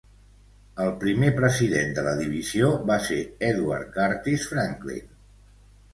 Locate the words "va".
2.93-2.99